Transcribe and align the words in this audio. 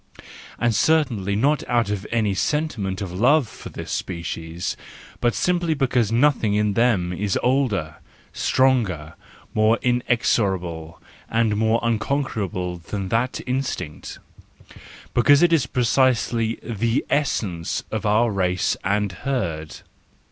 And 0.57 0.73
certainly 0.73 1.35
not 1.35 1.63
out 1.69 1.91
of 1.91 2.07
any 2.09 2.33
sentiment 2.33 3.03
of 3.03 3.11
love 3.11 3.47
for 3.47 3.69
this 3.69 3.91
species, 3.91 4.75
but 5.19 5.35
simply 5.35 5.75
because 5.75 6.11
nothing 6.11 6.55
in 6.55 6.73
them 6.73 7.13
is 7.13 7.37
older, 7.43 7.97
stronger, 8.33 9.13
more 9.53 9.77
inexorable, 9.83 10.99
and 11.29 11.55
more 11.55 11.79
unconquerable 11.83 12.77
than 12.79 13.09
that 13.09 13.41
instinct,—because 13.45 15.43
it 15.43 15.53
is 15.53 15.67
precisely 15.67 16.57
the 16.63 17.05
essence 17.11 17.83
of 17.91 18.03
our 18.03 18.31
race 18.31 18.75
and 18.83 19.11
herd. 19.11 19.81